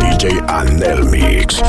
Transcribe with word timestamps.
DJ 0.00 0.42
Anel 0.46 1.04
Mix. 1.04 1.62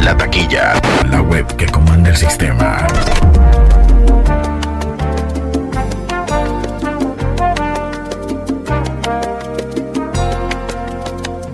La 0.00 0.16
taquilla, 0.16 0.80
la 1.10 1.20
web 1.20 1.44
que 1.56 1.66
comanda 1.66 2.10
el 2.10 2.16
sistema. 2.16 2.86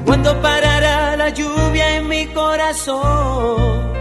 Cuando 0.05 0.43
parará 0.43 1.17
la 1.17 1.31
lluvia 1.31 1.97
en 1.97 2.09
mi 2.09 2.27
corazón? 2.27 3.97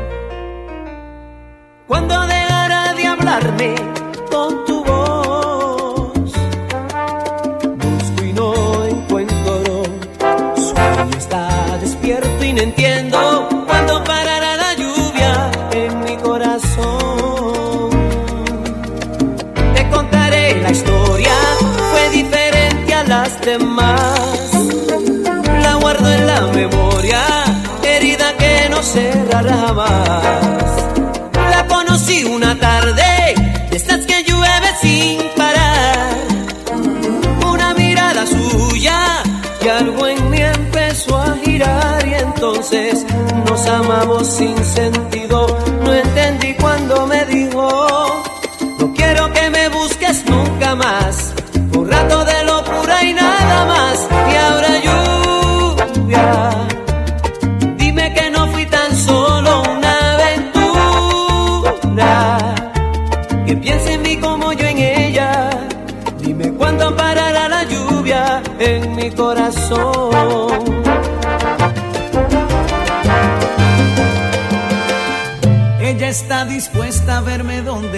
Cuando 1.88 2.20
dejará 2.28 2.94
de 2.96 3.08
hablarme 3.08 3.76
con 4.30 4.66
tu 4.66 4.75
entiendo. 12.66 13.48
Cuando 13.68 14.04
parará 14.04 14.56
la 14.58 14.74
lluvia 14.74 15.52
en 15.72 15.92
mi 16.04 16.16
corazón? 16.18 17.90
Te 19.76 19.90
contaré 19.90 20.62
la 20.62 20.72
historia. 20.72 21.36
Fue 21.92 22.10
diferente 22.10 22.94
a 22.94 23.04
las 23.04 23.42
demás 23.42 24.52
la 25.66 25.76
guardo 25.76 26.08
en 26.12 26.28
la 26.28 26.42
memoria, 26.62 27.22
herida 27.84 28.36
que 28.38 28.68
no 28.70 28.82
cerrará 28.82 29.56
jamás. 29.68 30.70
La 31.54 31.66
conocí 31.68 32.24
una 32.24 32.58
tarde, 32.60 33.36
de 33.70 33.76
estas 33.78 34.06
que 34.06 34.25
nos 43.48 43.68
amamos 43.68 44.26
sin 44.28 44.58
sentido. 44.64 45.46
No 45.84 45.94
entendí 45.94 46.54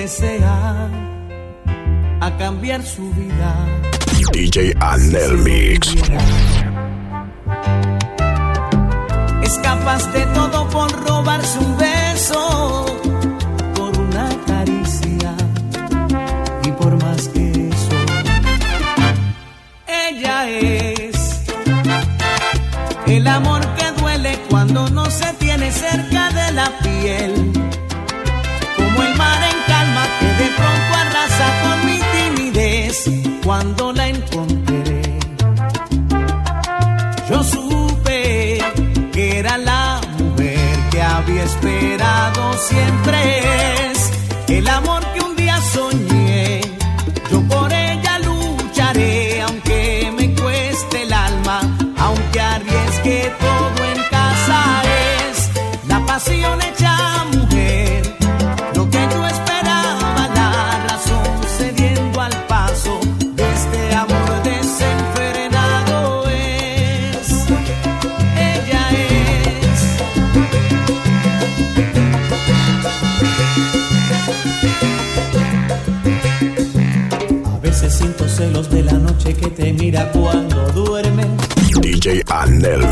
verme 0.07 0.09
donde 0.09 0.09
sea, 0.09 0.89
a 2.21 2.37
cambiar 2.37 2.83
su 2.83 3.09
vida. 3.13 3.55
DJ 4.31 4.73
Anel 4.79 5.37
Mix. 5.39 5.95
Es 9.43 9.57
capaz 9.59 10.11
de 10.13 10.25
todo 10.33 10.67
por 10.69 10.91
robarse 11.07 11.59
un 11.59 11.77
beso, 11.77 12.85
por 13.75 13.97
una 13.99 14.29
caricia 14.45 15.35
y 16.63 16.71
por 16.71 17.01
más 17.03 17.27
que 17.29 17.69
eso. 17.69 17.97
Ella 19.87 20.49
es 20.49 21.41
el 23.07 23.27
amor 23.27 23.61
que 23.75 23.91
duele 24.01 24.39
cuando 24.49 24.89
no 24.89 25.05
se 25.09 25.33
tiene 25.33 25.71
cerca 25.71 26.29
de 26.31 26.51
la 26.53 26.71
piel. 26.79 27.56
Cuando 33.47 33.86
DJ 82.07 82.23
Anel 82.31 82.87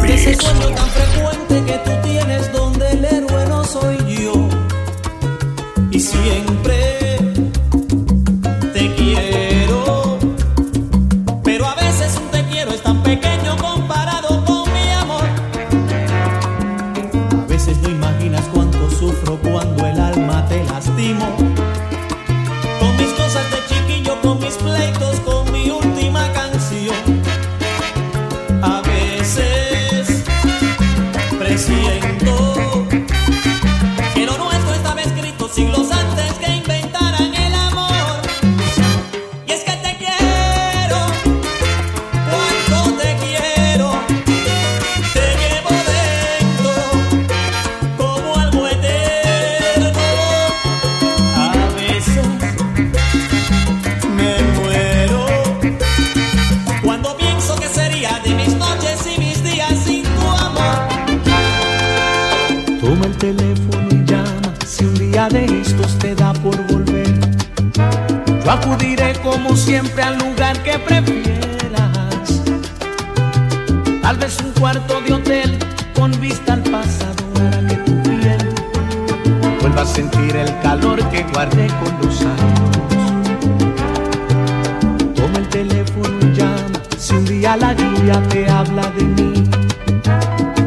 la 87.57 87.74
lluvia 87.74 88.22
te 88.30 88.50
habla 88.50 88.90
de 88.98 89.04
mí. 89.04 89.44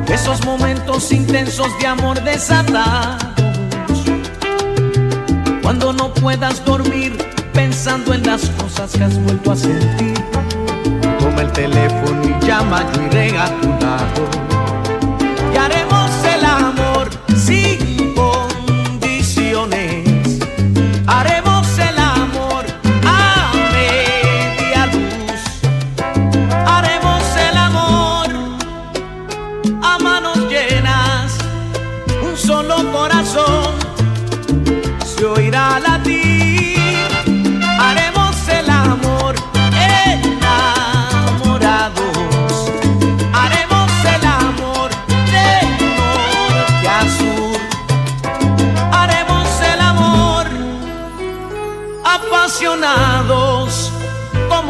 Esos 0.09 0.45
momentos 0.45 1.13
intensos 1.13 1.69
de 1.79 1.87
amor 1.87 2.23
desatados. 2.23 3.23
Cuando 5.63 5.93
no 5.93 6.13
puedas 6.15 6.65
dormir 6.65 7.17
pensando 7.53 8.15
en 8.15 8.25
las 8.25 8.49
cosas 8.51 8.93
que 8.93 9.05
has 9.05 9.19
vuelto 9.23 9.53
a 9.53 9.57
sentir. 9.57 10.15
Toma 11.19 11.43
el 11.43 11.53
teléfono 11.53 12.23
y 12.25 12.47
llama, 12.47 12.85
yo 12.95 13.03
iré 13.03 13.33
tu 13.61 13.69
lado. 13.85 14.38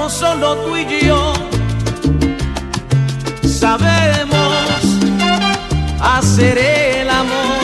Solo 0.08 0.56
tú 0.56 0.76
y 0.76 1.06
yo 1.06 1.32
sabemos 3.42 4.82
hacer 6.00 6.58
el 6.58 7.10
amor. 7.10 7.58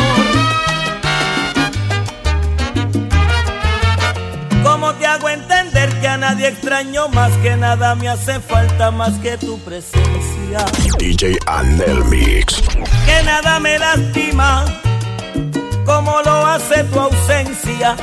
¿Cómo 4.62 4.92
te 4.94 5.06
hago 5.06 5.28
entender 5.28 5.88
que 6.00 6.08
a 6.08 6.16
nadie 6.18 6.48
extraño 6.48 7.08
más 7.08 7.32
que 7.38 7.56
nada 7.56 7.94
me 7.94 8.08
hace 8.08 8.40
falta 8.40 8.90
más 8.90 9.12
que 9.20 9.38
tu 9.38 9.58
presencia? 9.60 10.64
DJ 10.98 11.38
Anel 11.46 12.04
Mix. 12.04 12.62
Que 13.06 13.22
nada 13.24 13.60
me 13.60 13.78
lastima 13.78 14.64
como 15.86 16.20
lo 16.22 16.46
hace 16.46 16.84
tu 16.84 17.00
ausencia. 17.00 17.96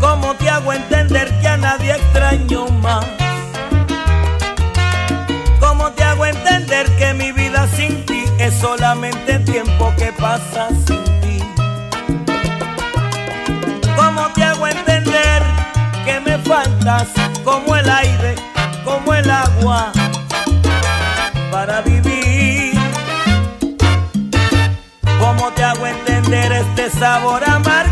¿Cómo 0.00 0.34
te 0.34 0.48
hago 0.48 0.72
entender 0.72 1.28
que 1.40 1.48
a 1.48 1.56
nadie 1.56 1.92
extraño 1.92 2.66
más? 2.82 3.06
¿Cómo 5.80 5.92
te 5.92 6.04
hago 6.04 6.26
entender 6.26 6.94
que 6.98 7.14
mi 7.14 7.32
vida 7.32 7.66
sin 7.74 8.04
ti 8.04 8.24
es 8.38 8.52
solamente 8.52 9.38
tiempo 9.38 9.90
que 9.96 10.12
pasa 10.12 10.68
sin 10.68 11.02
ti? 11.22 11.42
¿Cómo 13.96 14.28
te 14.34 14.44
hago 14.44 14.66
entender 14.66 15.42
que 16.04 16.20
me 16.20 16.36
faltas 16.40 17.08
como 17.44 17.76
el 17.76 17.88
aire, 17.88 18.34
como 18.84 19.14
el 19.14 19.30
agua 19.30 19.90
para 21.50 21.80
vivir? 21.80 22.78
¿Cómo 25.18 25.50
te 25.52 25.64
hago 25.64 25.86
entender 25.86 26.52
este 26.52 26.90
sabor 26.90 27.42
amargo, 27.48 27.89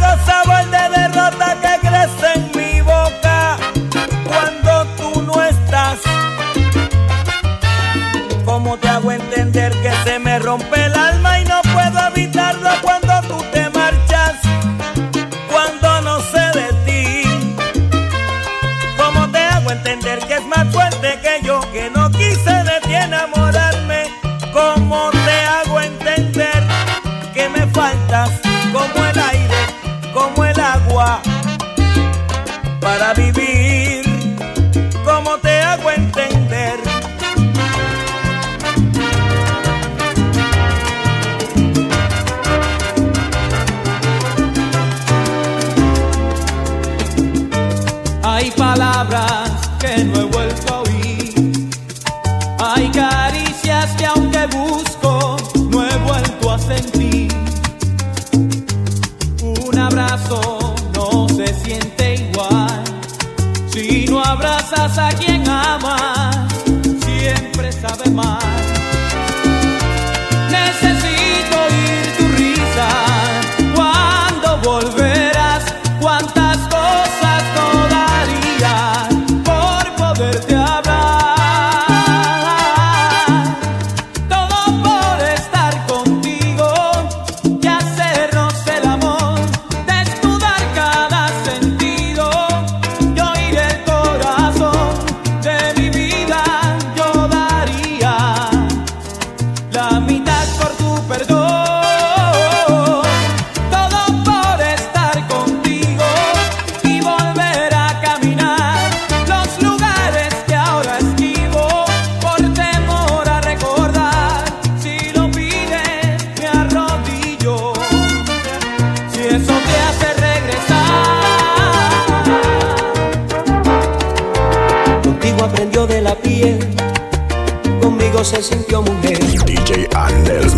se 128.29 128.43
sintió 128.43 128.83
mujer. 128.83 129.19
DJ 129.47 129.89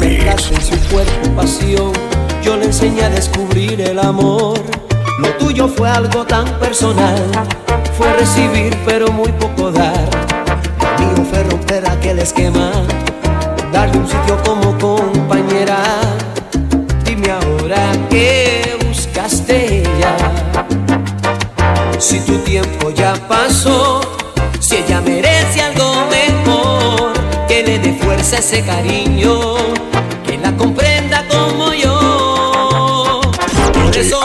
Mix. 0.01 0.51
en 0.51 0.61
su 0.61 0.89
cuerpo 0.89 1.31
pasión, 1.37 1.93
yo 2.43 2.57
le 2.57 2.65
enseñé 2.65 3.05
a 3.05 3.11
descubrir 3.11 3.81
el 3.81 4.01
amor. 4.01 4.59
Lo 5.21 5.29
tuyo 5.35 5.69
fue 5.69 5.89
algo 5.89 6.25
tan 6.25 6.47
personal, 6.59 7.23
fue 7.97 8.13
recibir 8.15 8.77
pero 8.85 9.13
muy 9.13 9.31
poco 9.33 9.71
dar. 9.71 10.11
Lo 10.99 11.07
mío 11.07 11.27
fue 11.31 11.45
romper 11.45 11.89
aquel 11.89 12.19
esquema, 12.19 12.73
darle 13.73 13.99
un 13.99 14.09
sitio 14.09 14.37
como 14.45 14.77
compañera. 14.79 15.79
Dime 17.05 17.31
ahora 17.31 17.93
qué 18.11 18.79
buscaste 18.85 19.85
ya. 20.01 20.17
Si 21.99 22.19
tu 22.21 22.37
tiempo 22.39 22.91
ya 22.91 23.15
pasó, 23.29 24.01
fuerza 28.23 28.39
ese 28.39 28.63
cariño, 28.63 29.57
que 30.27 30.37
la 30.37 30.55
comprenda 30.55 31.25
como 31.27 31.73
yo. 31.73 33.21
Por 33.73 33.97
eso 33.97 34.21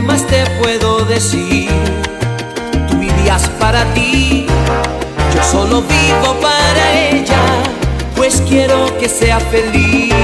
¿qué 0.00 0.06
más 0.06 0.26
te 0.26 0.46
puedo 0.62 1.04
decir? 1.04 1.68
Tú 2.88 2.96
vivías 2.96 3.48
para 3.60 3.84
ti, 3.92 4.46
yo 5.34 5.42
solo 5.42 5.82
vivo 5.82 6.34
para 6.40 7.10
ella, 7.10 7.42
pues 8.16 8.42
quiero 8.48 8.96
que 8.98 9.08
sea 9.08 9.38
feliz. 9.40 10.14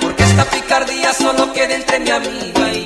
porque 0.00 0.22
esta 0.22 0.44
picardía 0.44 1.12
solo 1.12 1.52
queda 1.52 1.74
entre 1.74 2.00
mi 2.00 2.10
amiga 2.10 2.72
y 2.72 2.85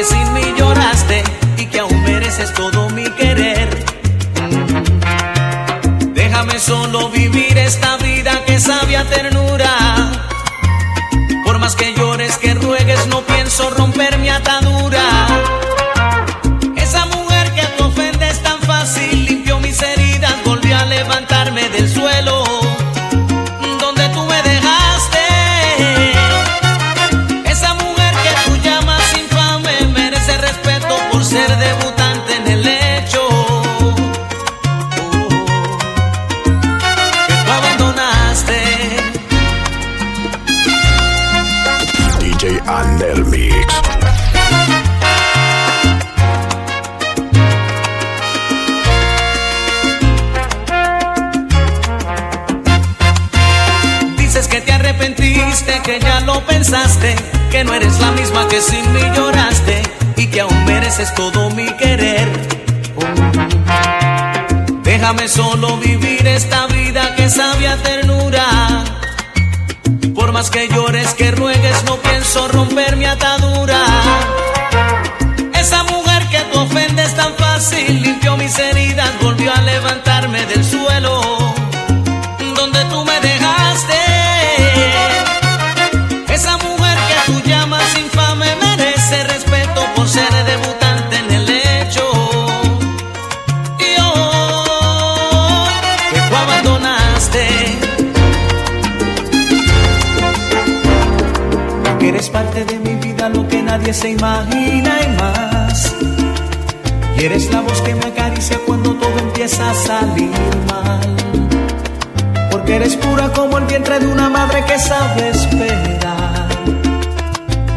que 0.00 0.04
sin 0.06 0.32
mí 0.32 0.59
es 61.00 61.14
todo 61.14 61.48
mi 61.50 61.66
querer. 61.76 62.28
Oh, 62.96 63.04
déjame 64.82 65.28
solo 65.28 65.78
vivir. 65.78 65.89
parte 102.42 102.64
de 102.64 102.78
mi 102.78 102.94
vida 102.94 103.28
lo 103.28 103.46
que 103.46 103.62
nadie 103.62 103.92
se 103.92 104.10
imagina 104.10 104.92
y 105.04 105.08
más. 105.20 105.94
Y 107.18 107.24
eres 107.24 107.50
la 107.50 107.60
voz 107.60 107.82
que 107.82 107.94
me 107.94 108.06
acaricia 108.06 108.58
cuando 108.66 108.94
todo 108.94 109.18
empieza 109.18 109.70
a 109.70 109.74
salir 109.74 110.30
mal. 110.72 111.16
Porque 112.50 112.76
eres 112.76 112.96
pura 112.96 113.30
como 113.32 113.58
el 113.58 113.66
vientre 113.66 113.98
de 113.98 114.06
una 114.06 114.30
madre 114.30 114.64
que 114.64 114.78
sabe 114.78 115.28
esperar. 115.28 116.48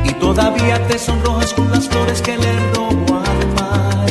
Y 0.05 0.13
todavía 0.13 0.75
te 0.87 0.97
sonrojas 0.97 1.53
con 1.53 1.69
las 1.69 1.89
flores 1.89 2.21
que 2.21 2.37
le 2.37 2.53
robó 2.73 3.17
al 3.31 3.41
mar. 3.59 4.07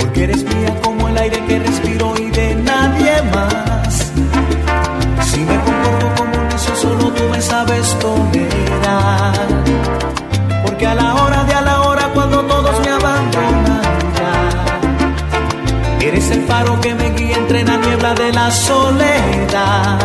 Porque 0.00 0.24
eres 0.24 0.42
mía 0.42 0.74
como 0.82 1.08
el 1.10 1.16
aire 1.16 1.38
que 1.46 1.58
respiro 1.60 2.14
y 2.18 2.31
de 18.14 18.32
la 18.32 18.50
soledad. 18.50 19.98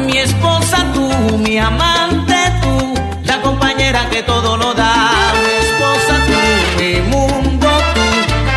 Mi 0.00 0.18
esposa 0.18 0.84
tú, 0.92 1.38
mi 1.38 1.58
amante 1.58 2.34
tú, 2.62 2.94
la 3.24 3.40
compañera 3.40 4.08
que 4.10 4.22
todo 4.22 4.56
lo 4.56 4.74
da. 4.74 4.92
Mi 5.42 5.52
esposa 5.66 6.14
tú, 6.26 6.82
mi 6.82 7.00
mundo 7.10 7.68
tú, 7.94 8.06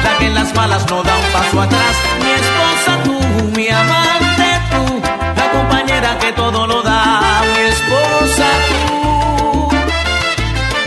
la 0.04 0.18
que 0.18 0.26
en 0.26 0.36
las 0.36 0.54
malas 0.56 0.90
no 0.90 1.04
da 1.04 1.16
un 1.16 1.32
paso 1.32 1.62
atrás. 1.62 1.96
Mi 2.24 2.32
esposa 2.44 2.92
tú, 3.04 3.20
mi 3.56 3.70
amante 3.70 4.48
tú, 4.72 5.02
la 5.38 5.52
compañera 5.52 6.18
que 6.20 6.32
todo 6.34 6.68
lo 6.68 6.82
da. 6.82 7.22
Mi 7.56 7.62
esposa 7.76 8.48
tú, 8.70 9.70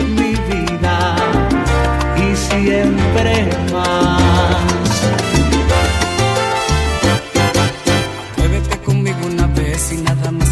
mi 0.04 0.34
vida 0.48 1.16
y 2.16 2.36
siempre. 2.36 3.65
sin 9.88 10.02
nada 10.02 10.32
más. 10.32 10.45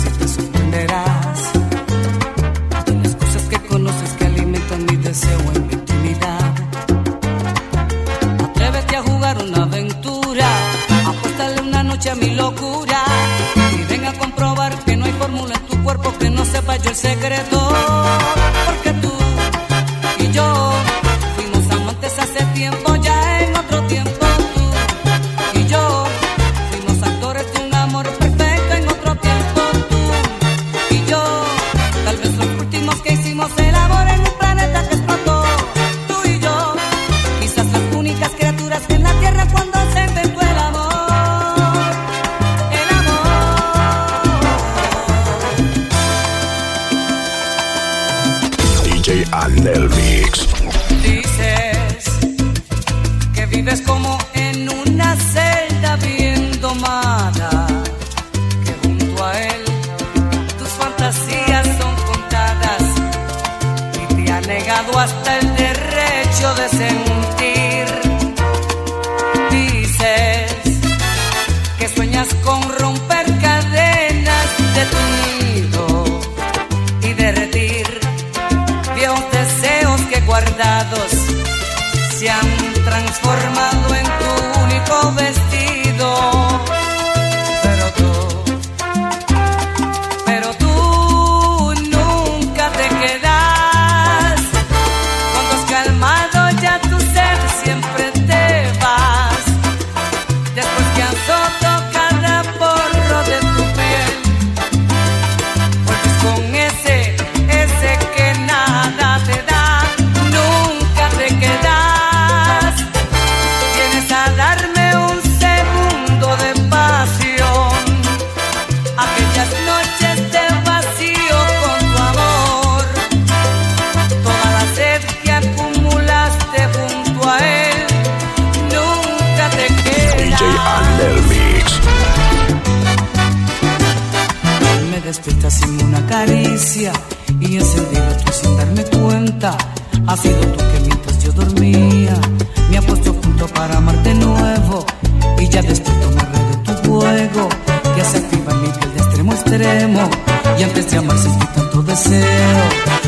y 150.59 150.63
antes 150.63 150.91
de 150.91 150.99
amar 150.99 151.17
sentí 151.19 151.47
tanto 151.55 151.83
deseo. 151.83 152.65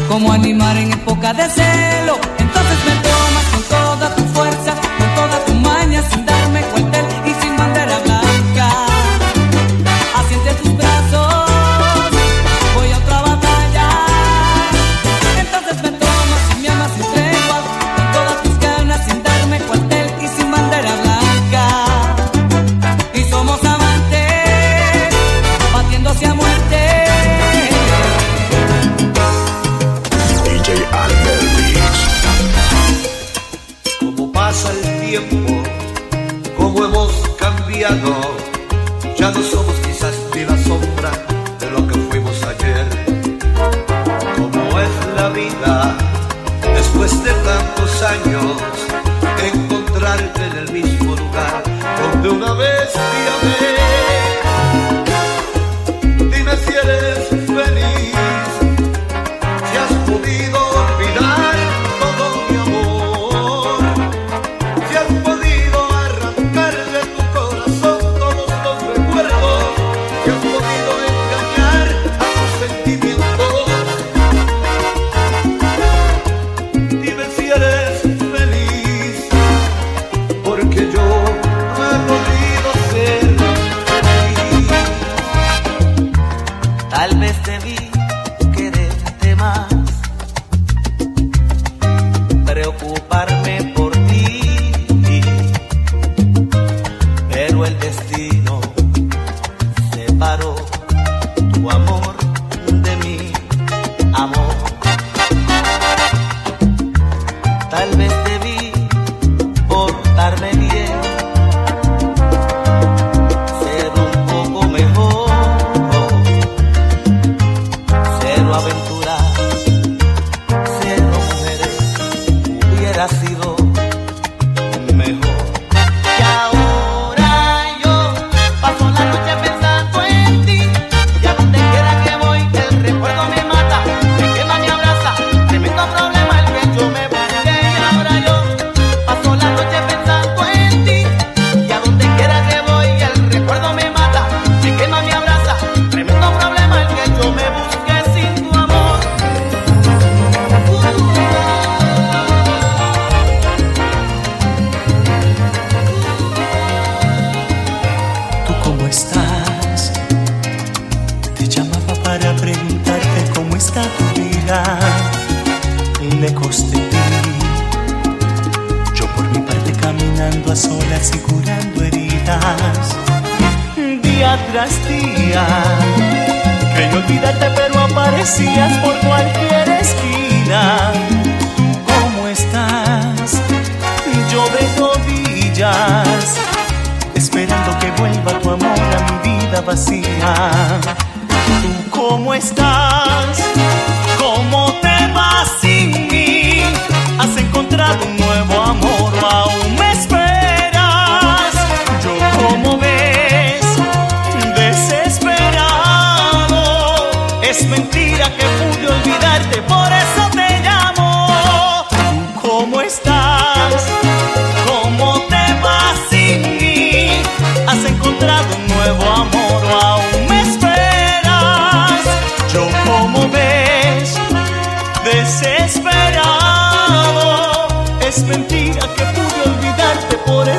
Como 0.08 0.32
animar 0.32 0.76
en 0.78 0.92
época 0.92 1.34
de 1.34 1.48
celo. 1.50 2.18
Entonces 2.38 2.78
me 2.86 3.15
Vestíame 52.86 53.75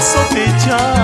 să 0.08 0.28
te 0.34 0.46
ceară 0.64 0.97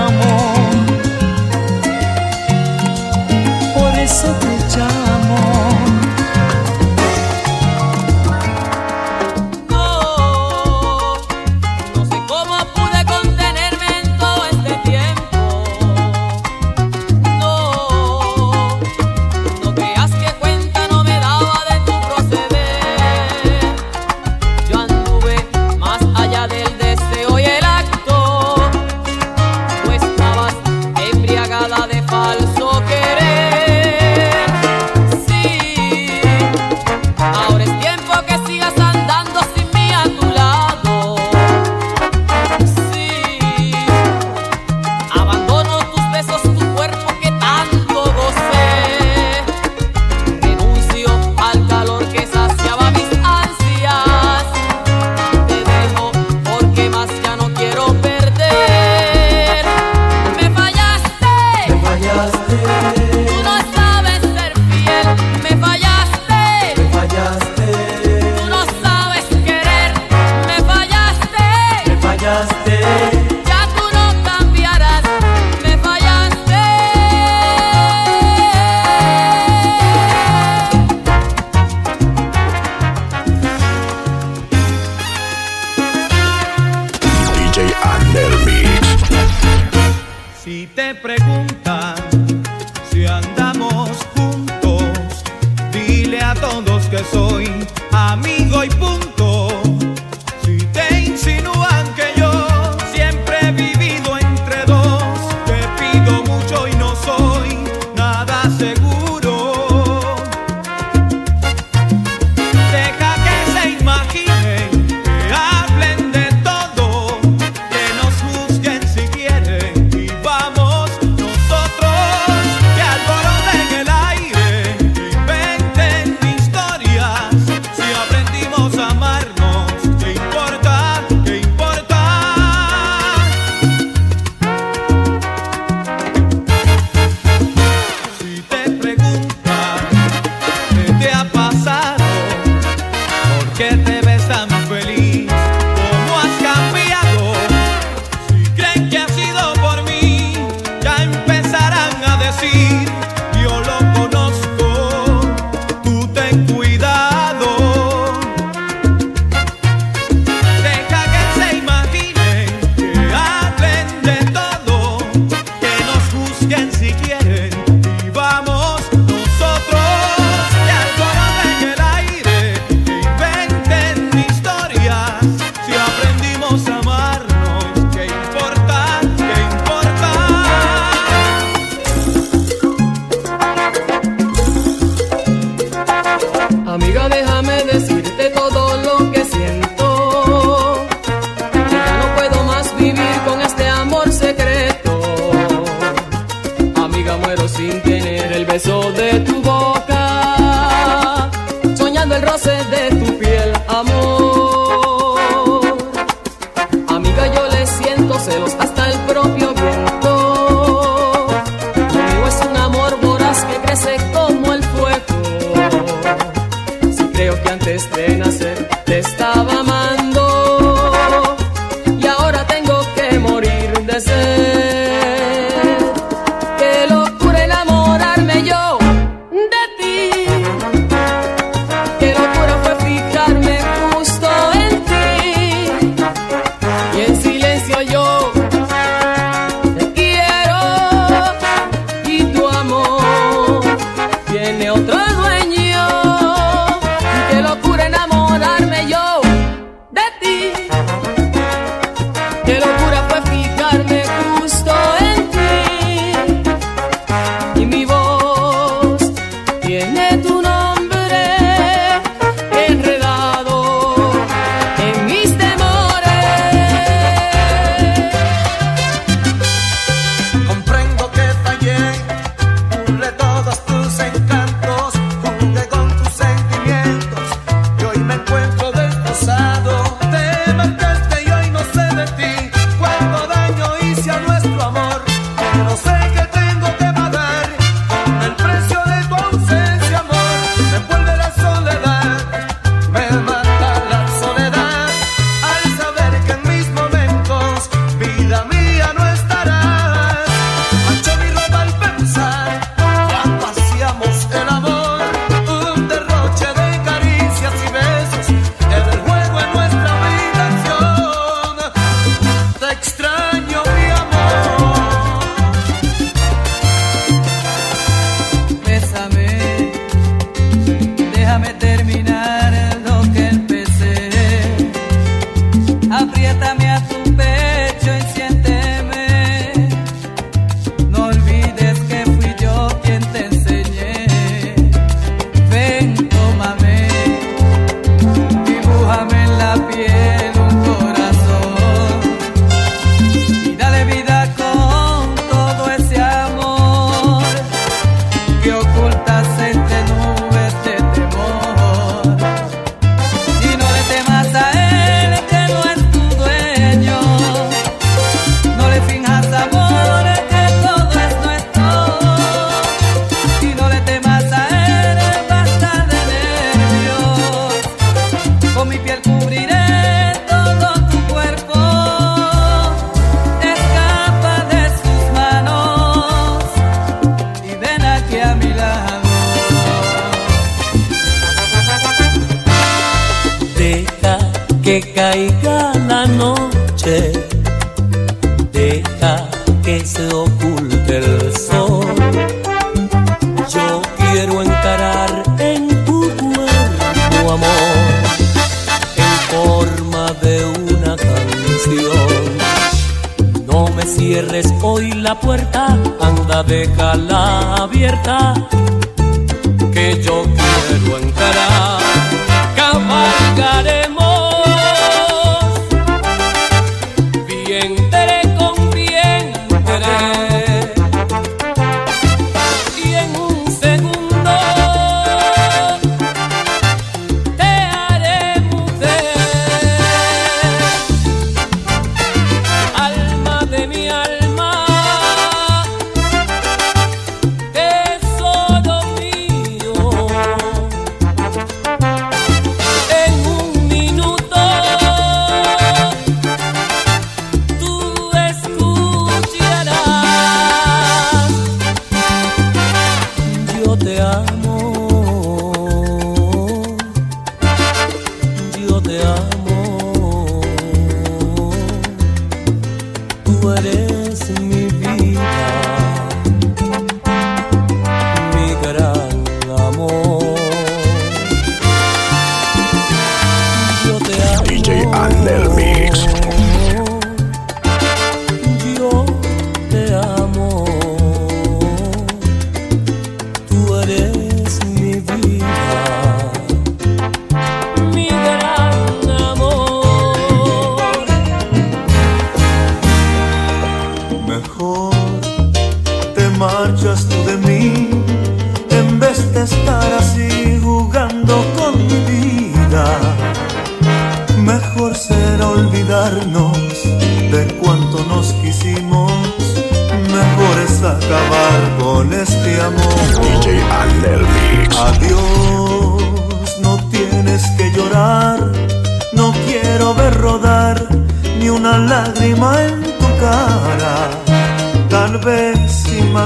Creo 217.23 217.41
que 217.41 217.49
antes 217.51 217.89
de 217.95 218.17
nacer 218.17 218.67
te 218.83 218.99
estaba 218.99 219.32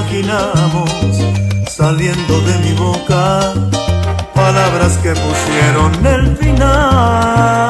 imaginamos 0.07 0.89
saliendo 1.67 2.39
de 2.41 2.57
mi 2.59 2.73
boca, 2.73 3.53
palabras 4.33 4.97
que 4.99 5.13
pusieron 5.13 6.05
el 6.05 6.37
final. 6.37 7.66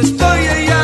estoy 0.00 0.46
ella 0.46 0.75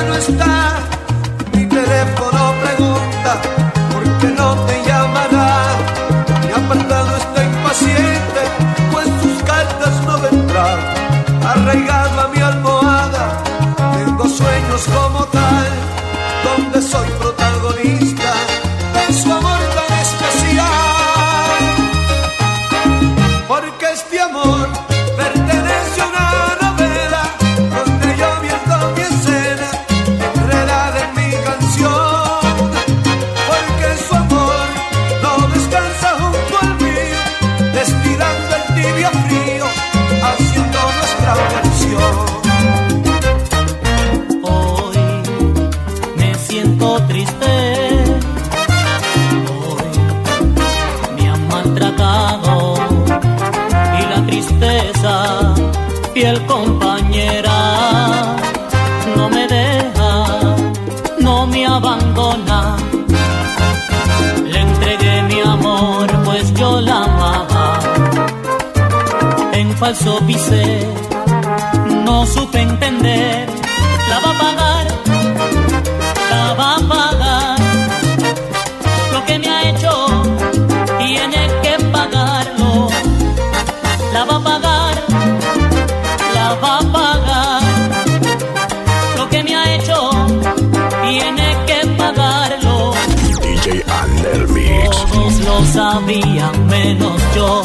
había 95.92 96.50
menos 96.70 97.20
yo. 97.34 97.62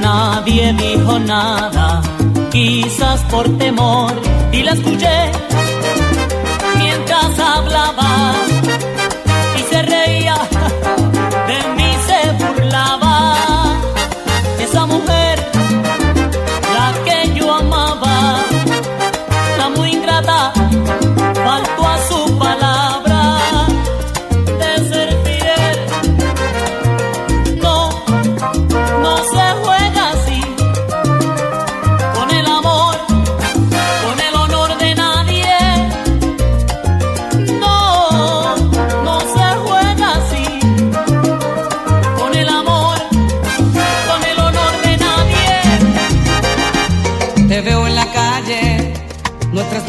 Nadie 0.00 0.72
dijo 0.72 1.18
nada, 1.20 2.02
quizás 2.50 3.20
por 3.30 3.46
temor, 3.58 4.12
y 4.52 4.62
la 4.62 4.72
escuché 4.72 5.30
mientras 6.78 7.38
hablaba. 7.38 8.55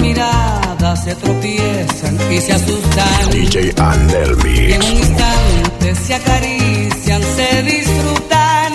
miradas 0.08 1.03
se 1.03 1.16
tropiezan 1.16 2.18
y 2.32 2.39
se 2.39 2.53
asustan. 2.53 3.30
DJ 3.32 3.74
Andel 3.78 4.36
Mix. 4.38 4.76
en 4.76 4.84
un 4.84 4.97
instante 5.05 5.95
se 6.05 6.16
acarician, 6.16 7.22
se 7.38 7.64
disfrutan 7.64 8.72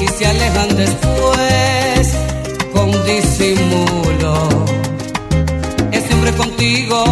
y 0.00 0.06
se 0.16 0.26
alejan 0.26 0.70
después 0.76 2.02
con 2.72 2.88
disimulo. 3.06 4.34
Ese 5.92 6.14
hombre 6.14 6.32
contigo 6.32 7.04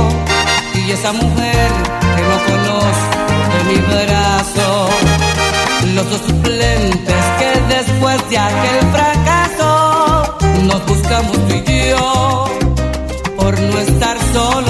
y 0.75 0.91
esa 0.93 1.13
mujer 1.13 1.69
que 2.17 2.23
no 2.31 2.37
conozco 2.51 3.19
de 3.53 3.61
mi 3.69 3.79
brazo. 3.91 4.89
Los 5.95 6.11
dos 6.11 6.21
suplentes 6.29 7.23
que 7.39 7.51
después 7.77 8.31
de 8.31 8.39
aquel 8.39 8.81
fracaso 8.97 10.39
nos 10.63 10.87
buscamos 10.87 11.37
tú 11.49 11.55
y 11.55 11.89
yo 11.91 12.60
por 13.51 13.61
no 13.61 13.79
estar 13.81 14.17
solo. 14.33 14.70